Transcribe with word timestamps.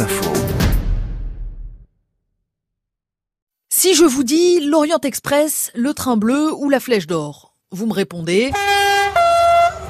Info. 0.00 0.32
Si 3.72 3.94
je 3.94 4.04
vous 4.04 4.24
dis 4.24 4.60
l'Orient 4.60 4.98
Express, 5.00 5.70
le 5.74 5.94
train 5.94 6.16
bleu 6.16 6.52
ou 6.52 6.68
la 6.68 6.80
flèche 6.80 7.06
d'or, 7.06 7.54
vous 7.70 7.86
me 7.86 7.92
répondez 7.92 8.50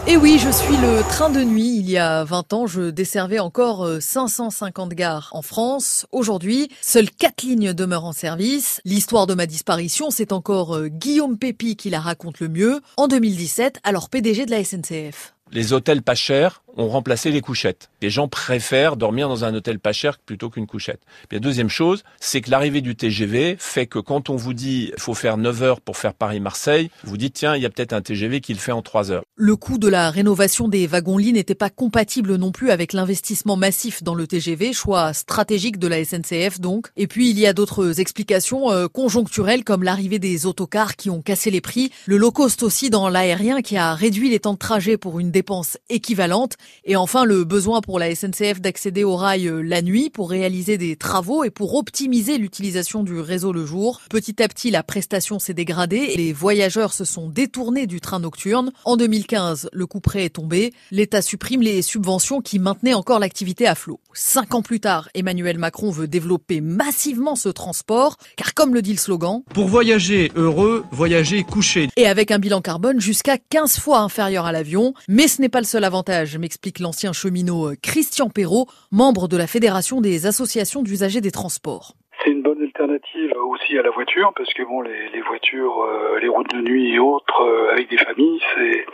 Eh 0.07 0.17
oui, 0.19 0.39
je 0.39 0.51
suis 0.51 0.77
le 0.77 1.01
train 1.09 1.31
de 1.31 1.43
nuit. 1.43 1.79
Il 1.79 1.89
y 1.89 1.97
a 1.97 2.23
20 2.25 2.53
ans, 2.53 2.67
je 2.67 2.91
desservais 2.91 3.39
encore 3.39 3.89
550 4.01 4.93
euh, 4.93 4.95
gares 4.95 5.31
en 5.33 5.41
France. 5.41 6.07
Aujourd'hui, 6.13 6.69
seules 6.83 7.11
4 7.11 7.43
lignes 7.43 7.73
demeurent 7.73 8.05
en 8.05 8.13
service. 8.13 8.83
L'histoire 8.85 9.27
de 9.27 9.33
ma 9.35 9.47
disparition, 9.47 10.11
c'est 10.11 10.33
encore 10.33 10.77
euh, 10.77 10.89
Guillaume 10.89 11.39
Pépi 11.39 11.77
qui 11.77 11.89
la 11.89 12.01
raconte 12.01 12.41
le 12.41 12.49
mieux. 12.49 12.81
En 12.99 13.09
2017, 13.09 13.81
alors 13.85 14.11
PDG 14.11 14.45
de 14.45 14.51
la 14.51 14.63
SNCF. 14.65 15.35
Les 15.51 15.73
hôtels 15.73 16.03
pas 16.03 16.15
chers 16.17 16.64
ont 16.77 16.89
remplacé 16.89 17.31
les 17.31 17.41
couchettes. 17.41 17.91
Les 18.03 18.11
gens 18.11 18.29
préfèrent 18.29 18.97
dormir 18.97 19.29
dans 19.29 19.45
un 19.45 19.55
hôtel 19.55 19.79
pas 19.79 19.93
cher 19.93 20.19
plutôt 20.19 20.51
qu'une 20.51 20.67
couchette. 20.67 21.01
La 21.31 21.39
deuxième 21.39 21.69
chose, 21.69 22.05
c'est 22.21 22.41
que 22.41 22.51
l'arrivée 22.51 22.81
du 22.81 22.97
TGV 22.97 23.57
fait 23.59 23.87
que 23.87 23.99
quand 23.99 24.31
on 24.31 24.37
vous 24.37 24.55
dit 24.55 24.93
faut 24.99 25.15
faire 25.15 25.37
9 25.37 25.63
heures 25.63 25.81
pour 25.81 25.97
faire 25.97 26.15
Paris-Marseille, 26.15 26.91
vous 27.05 27.17
dites 27.17 27.35
tiens, 27.35 27.57
il 27.57 27.63
y 27.63 27.67
a 27.67 27.71
peut-être 27.71 27.93
un 27.93 28.01
TGV 28.01 28.41
qui 28.41 28.53
le 28.53 28.59
fait 28.59 28.73
en 28.73 28.83
3 28.83 29.11
heures. 29.11 29.25
Le 29.37 29.57
coût 29.57 29.79
de 29.79 29.89
la 29.89 30.11
rénovation 30.11 30.69
des 30.69 30.87
wagons-lits 30.87 31.33
n'était 31.33 31.55
pas 31.55 31.71
compatible 31.71 32.37
non 32.37 32.53
plus 32.53 32.71
avec 32.71 32.93
l'investissement 32.93 33.57
massif 33.57 34.03
dans 34.03 34.15
le 34.15 34.27
TGV, 34.27 34.73
choix 34.73 35.13
stratégique 35.13 35.79
de 35.79 35.89
la 35.89 36.05
SNCF 36.05 36.61
donc. 36.61 36.89
Et 36.97 37.07
puis 37.07 37.31
il 37.31 37.39
y 37.39 37.47
a 37.47 37.53
d'autres 37.53 38.01
explications 38.01 38.71
euh, 38.71 38.89
conjoncturelles 38.89 39.65
comme 39.65 39.83
l'arrivée 39.83 40.19
des 40.19 40.47
autocars 40.47 40.97
qui 40.97 41.11
ont 41.11 41.23
cassé 41.23 41.51
les 41.51 41.61
prix, 41.61 41.91
le 42.07 42.17
low 42.17 42.31
cost 42.31 42.63
aussi 42.63 42.91
dans 42.91 43.09
l'aérien 43.09 43.63
qui 43.63 43.77
a 43.77 43.95
réduit 43.95 44.31
les 44.31 44.41
temps 44.41 44.55
de 44.55 44.59
trajet 44.59 44.97
pour 44.97 45.21
une 45.21 45.31
dépense 45.31 45.79
équivalente 45.89 46.57
et 46.85 46.97
enfin, 46.97 47.25
le 47.25 47.45
besoin 47.45 47.81
pour 47.81 47.99
la 47.99 48.15
SNCF 48.15 48.61
d'accéder 48.61 49.05
au 49.05 49.17
rail 49.17 49.49
euh, 49.49 49.61
la 49.61 49.83
nuit 49.83 50.11
pour 50.11 50.31
réaliser 50.31 50.79
des 50.79 50.97
travaux 50.97 51.45
et 51.45 51.51
pour 51.51 51.75
optimiser 51.75 52.39
l'utilisation 52.39 53.03
du 53.03 53.19
réseau 53.19 53.53
le 53.53 53.65
jour. 53.65 54.01
Petit 54.11 54.43
à 54.43 54.49
petit, 54.49 54.71
la 54.71 54.83
prestation 54.83 55.39
s'est 55.39 55.55
dégradée 55.55 56.11
et 56.13 56.17
les 56.17 56.33
voyageurs 56.33 56.93
se 56.93 57.05
sont 57.05 57.29
détournés 57.29 57.87
du 57.87 58.01
train 58.01 58.21
nocturne. 58.21 58.73
En 58.85 58.97
2015, 58.97 59.71
le 59.73 59.87
coup 59.87 60.01
près 60.01 60.25
est 60.25 60.35
tombé. 60.35 60.73
L'État 60.91 61.23
supprime 61.23 61.63
les 61.63 61.83
subventions 61.83 62.41
qui 62.41 62.59
maintenaient 62.59 62.95
encore 62.95 63.19
l'activité 63.19 63.67
à 63.67 63.75
flot. 63.75 64.01
Cinq 64.13 64.55
ans 64.55 64.63
plus 64.63 64.81
tard, 64.81 65.09
Emmanuel 65.15 65.59
Macron 65.59 65.91
veut 65.91 66.09
développer 66.09 66.61
massivement 66.61 67.37
ce 67.37 67.49
transport, 67.49 68.17
car 68.37 68.55
comme 68.55 68.75
le 68.75 68.83
dit 68.83 68.93
le 68.93 68.99
slogan, 68.99 69.43
pour 69.53 69.69
voyager 69.69 70.31
heureux, 70.37 70.85
voyager 70.91 71.43
couché. 71.43 71.89
Et 71.97 72.07
avec 72.07 72.31
un 72.31 72.39
bilan 72.39 72.61
carbone 72.61 73.01
jusqu'à 73.01 73.39
15 73.39 73.79
fois 73.79 74.01
inférieur 74.01 74.47
à 74.47 74.53
l'avion. 74.53 74.95
Mais 75.09 75.29
ce 75.29 75.41
n'est 75.41 75.49
pas 75.49 75.61
le 75.61 75.67
seul 75.67 75.85
avantage, 75.85 76.37
m'explique 76.55 76.79
l'ancien 76.79 77.13
cheminot 77.13 77.73
euh, 77.73 77.75
Christian 77.83 78.29
Perrault, 78.31 78.67
membre 78.93 79.27
de 79.27 79.37
la 79.37 79.49
Fédération 79.49 80.01
des 80.01 80.27
associations 80.27 80.83
d'usagers 80.83 81.21
des 81.21 81.33
transports. 81.33 81.95
C'est 82.23 82.31
une 82.31 82.43
bonne 82.43 82.63
alternative 82.63 83.33
aussi 83.51 83.77
à 83.77 83.83
la 83.83 83.91
voiture 83.91 84.33
parce 84.37 84.55
que 84.55 84.63
bon 84.63 84.81
les, 84.83 85.21
voitures, 85.27 85.83
euh, 85.83 86.21
les 86.21 86.29
routes 86.29 86.55
de 86.55 86.61
nuit 86.61 86.95
et 86.95 87.01
autres 87.01 87.43
euh, 87.43 87.73
avec 87.73 87.91
des 87.91 87.97
familles, 87.97 88.41
c'est 88.55 88.87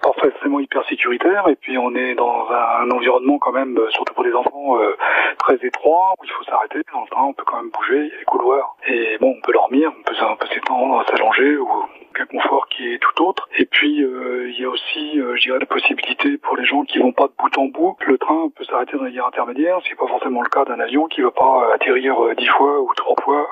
pas 0.00 0.12
forcément 0.12 0.60
hyper 0.60 0.86
sécuritaire. 0.88 1.48
Et 1.48 1.56
puis 1.56 1.76
on 1.76 1.92
est 1.96 2.14
dans 2.14 2.46
un, 2.50 2.88
environnement 2.92 3.38
quand 3.40 3.52
même, 3.52 3.76
surtout 3.90 4.14
pour 4.14 4.22
des 4.22 4.34
enfants, 4.34 4.78
très 5.40 5.56
étroit 5.66 6.14
où 6.20 6.24
il 6.24 6.30
faut 6.30 6.44
s'arrêter. 6.44 6.82
Dans 6.92 7.00
le 7.00 7.08
train, 7.08 7.24
on 7.24 7.32
peut 7.32 7.44
quand 7.44 7.56
même 7.56 7.70
bouger, 7.70 7.98
il 7.98 8.12
y 8.12 8.14
a 8.14 8.18
des 8.18 8.24
couloirs. 8.24 8.76
Et 8.86 9.18
bon 9.18 9.34
on 9.36 9.40
peut 9.40 9.52
dormir, 9.52 9.92
on 9.98 10.02
peut, 10.04 10.14
on 10.22 10.36
peut 10.36 10.46
s'étendre, 10.54 11.04
s'allonger 11.10 11.56
ou 11.56 11.68
un 12.20 12.26
confort 12.26 12.61
tout 13.00 13.24
autre. 13.24 13.48
Et 13.58 13.64
puis 13.66 14.02
euh, 14.02 14.50
il 14.50 14.60
y 14.60 14.64
a 14.64 14.68
aussi, 14.68 15.20
euh, 15.20 15.36
je 15.36 15.42
dirais, 15.42 15.58
la 15.58 15.66
possibilité 15.66 16.38
pour 16.38 16.56
les 16.56 16.64
gens 16.64 16.84
qui 16.84 16.98
vont 16.98 17.12
pas 17.12 17.26
de 17.26 17.32
bout 17.38 17.58
en 17.58 17.66
bout, 17.66 17.96
le 18.06 18.18
train 18.18 18.48
peut 18.54 18.64
s'arrêter 18.64 18.96
dans 18.96 19.04
les 19.04 19.12
gares 19.12 19.28
intermédiaires. 19.28 19.78
C'est 19.88 19.96
pas 19.96 20.06
forcément 20.06 20.42
le 20.42 20.48
cas 20.48 20.64
d'un 20.64 20.80
avion 20.80 21.06
qui 21.06 21.20
va 21.22 21.30
pas 21.30 21.72
atterrir 21.74 22.22
euh, 22.22 22.34
dix 22.34 22.48
fois 22.48 22.80
ou 22.80 22.90
trois 22.94 23.16
fois 23.22 23.46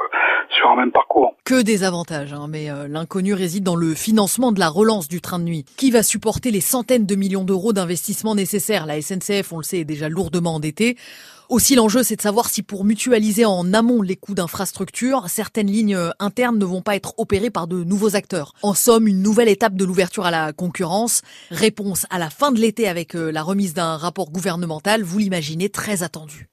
Que 1.44 1.62
des 1.62 1.82
avantages, 1.82 2.32
hein, 2.32 2.46
mais 2.48 2.68
l'inconnu 2.88 3.34
réside 3.34 3.64
dans 3.64 3.76
le 3.76 3.94
financement 3.94 4.52
de 4.52 4.60
la 4.60 4.68
relance 4.68 5.08
du 5.08 5.20
train 5.20 5.38
de 5.38 5.44
nuit. 5.44 5.64
Qui 5.76 5.90
va 5.90 6.02
supporter 6.02 6.50
les 6.50 6.60
centaines 6.60 7.06
de 7.06 7.14
millions 7.14 7.44
d'euros 7.44 7.72
d'investissement 7.72 8.34
nécessaires 8.34 8.86
La 8.86 9.00
SNCF, 9.00 9.52
on 9.52 9.58
le 9.58 9.64
sait, 9.64 9.78
est 9.78 9.84
déjà 9.84 10.08
lourdement 10.08 10.54
endettée. 10.54 10.96
Aussi, 11.50 11.74
l'enjeu, 11.74 12.04
c'est 12.04 12.14
de 12.14 12.22
savoir 12.22 12.48
si 12.48 12.62
pour 12.62 12.84
mutualiser 12.84 13.44
en 13.44 13.74
amont 13.74 14.02
les 14.02 14.14
coûts 14.14 14.34
d'infrastructure, 14.34 15.24
certaines 15.28 15.66
lignes 15.66 15.98
internes 16.20 16.58
ne 16.58 16.64
vont 16.64 16.80
pas 16.80 16.94
être 16.94 17.12
opérées 17.18 17.50
par 17.50 17.66
de 17.66 17.82
nouveaux 17.82 18.14
acteurs. 18.14 18.52
En 18.62 18.72
somme, 18.72 19.08
une 19.08 19.20
nouvelle 19.20 19.48
étape 19.48 19.74
de 19.74 19.84
l'ouverture 19.84 20.26
à 20.26 20.30
la 20.30 20.52
concurrence. 20.52 21.22
Réponse 21.50 22.06
à 22.10 22.20
la 22.20 22.30
fin 22.30 22.52
de 22.52 22.60
l'été 22.60 22.86
avec 22.86 23.16
euh, 23.16 23.32
la 23.32 23.42
remise 23.42 23.74
d'un 23.74 23.96
rapport 23.96 24.30
gouvernemental, 24.30 25.02
vous 25.02 25.18
l'imaginez, 25.18 25.70
très 25.70 26.04
attendu. 26.04 26.49